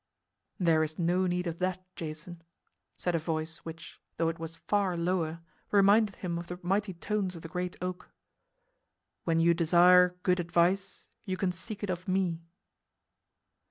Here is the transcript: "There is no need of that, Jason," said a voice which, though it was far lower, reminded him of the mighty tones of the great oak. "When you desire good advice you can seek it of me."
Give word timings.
"There 0.57 0.81
is 0.81 0.97
no 0.97 1.27
need 1.27 1.45
of 1.45 1.59
that, 1.59 1.85
Jason," 1.95 2.41
said 2.97 3.13
a 3.13 3.19
voice 3.19 3.59
which, 3.59 4.01
though 4.17 4.29
it 4.29 4.39
was 4.39 4.55
far 4.55 4.97
lower, 4.97 5.41
reminded 5.69 6.15
him 6.15 6.39
of 6.39 6.47
the 6.47 6.59
mighty 6.63 6.95
tones 6.95 7.35
of 7.35 7.43
the 7.43 7.47
great 7.47 7.75
oak. 7.83 8.09
"When 9.25 9.39
you 9.39 9.53
desire 9.53 10.15
good 10.23 10.39
advice 10.39 11.07
you 11.25 11.37
can 11.37 11.51
seek 11.51 11.83
it 11.83 11.91
of 11.91 12.07
me." 12.07 12.41